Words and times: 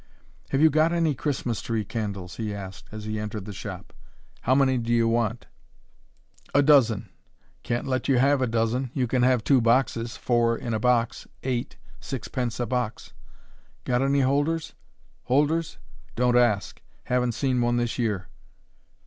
"Have 0.49 0.61
you 0.61 0.71
got 0.71 0.91
any 0.91 1.13
Christmas 1.13 1.61
tree 1.61 1.85
candles?" 1.85 2.37
he 2.37 2.55
asked 2.55 2.87
as 2.91 3.05
he 3.05 3.19
entered 3.19 3.45
the 3.45 3.53
shop. 3.53 3.93
"How 4.41 4.55
many 4.55 4.79
do 4.79 4.91
you 4.91 5.07
want?" 5.07 5.45
"A 6.55 6.63
dozen." 6.63 7.09
"Can't 7.61 7.85
let 7.85 8.07
you 8.07 8.17
have 8.17 8.41
a 8.41 8.47
dozen. 8.47 8.89
You 8.95 9.05
can 9.05 9.21
have 9.21 9.43
two 9.43 9.61
boxes 9.61 10.17
four 10.17 10.57
in 10.57 10.73
a 10.73 10.79
box 10.79 11.27
eight. 11.43 11.77
Six 11.99 12.27
pence 12.29 12.59
a 12.59 12.65
box." 12.65 13.13
"Got 13.83 14.01
any 14.01 14.21
holders?" 14.21 14.73
"Holders? 15.25 15.77
Don't 16.15 16.35
ask. 16.35 16.81
Haven't 17.03 17.33
seen 17.33 17.61
one 17.61 17.77
this 17.77 17.99
year." 17.99 18.27